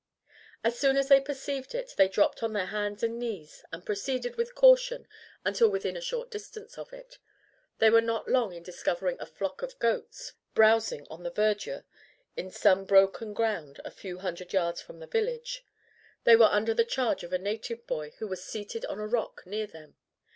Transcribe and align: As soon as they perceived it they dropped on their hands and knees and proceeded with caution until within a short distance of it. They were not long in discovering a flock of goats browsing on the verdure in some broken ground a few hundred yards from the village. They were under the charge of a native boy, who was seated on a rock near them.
As 0.63 0.79
soon 0.79 0.97
as 0.97 1.09
they 1.09 1.21
perceived 1.21 1.75
it 1.75 1.93
they 1.95 2.07
dropped 2.07 2.41
on 2.41 2.53
their 2.53 2.65
hands 2.65 3.03
and 3.03 3.19
knees 3.19 3.63
and 3.71 3.85
proceeded 3.85 4.35
with 4.35 4.55
caution 4.55 5.07
until 5.45 5.69
within 5.69 5.95
a 5.95 6.01
short 6.01 6.31
distance 6.31 6.75
of 6.75 6.91
it. 6.91 7.19
They 7.77 7.91
were 7.91 8.01
not 8.01 8.27
long 8.27 8.51
in 8.51 8.63
discovering 8.63 9.17
a 9.19 9.27
flock 9.27 9.61
of 9.61 9.77
goats 9.77 10.33
browsing 10.55 11.05
on 11.11 11.21
the 11.21 11.29
verdure 11.29 11.85
in 12.35 12.49
some 12.49 12.83
broken 12.85 13.35
ground 13.35 13.79
a 13.85 13.91
few 13.91 14.17
hundred 14.17 14.53
yards 14.53 14.81
from 14.81 14.97
the 14.97 15.05
village. 15.05 15.63
They 16.23 16.35
were 16.35 16.45
under 16.49 16.73
the 16.73 16.83
charge 16.83 17.23
of 17.23 17.31
a 17.31 17.37
native 17.37 17.85
boy, 17.85 18.09
who 18.17 18.27
was 18.27 18.43
seated 18.43 18.83
on 18.85 18.97
a 18.99 19.05
rock 19.05 19.43
near 19.45 19.67
them. 19.67 19.97